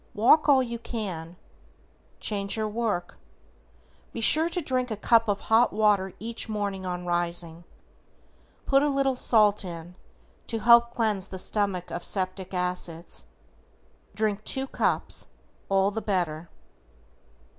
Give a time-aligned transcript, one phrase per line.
[0.15, 1.35] Walk all you can.
[2.19, 3.19] Change your work.
[4.13, 7.65] BE SURE TO DRINK A CUP OF HOT WATER EACH MORNING on rising.
[8.65, 9.93] Put a little salt in
[10.47, 13.25] to help cleanse the stomach of septic acids.
[14.15, 15.29] Drink two cups,
[15.69, 16.49] all the better.